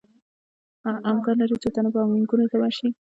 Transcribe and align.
امکان 1.11 1.35
لري 1.39 1.55
څو 1.61 1.69
تنه 1.75 1.89
بانکونو 1.93 2.49
ته 2.51 2.55
ورشي 2.59 2.89